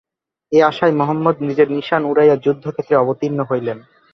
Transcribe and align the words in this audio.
এই 0.51 0.61
আশায় 0.61 0.93
মহম্মদ 0.93 1.35
নিজের 1.39 1.67
নিশান 1.71 2.01
উড়াইয়া 2.05 2.35
যুদ্ধক্ষেত্রে 2.35 2.95
অবতীর্ণ 2.95 3.39
হইলেন। 3.49 3.77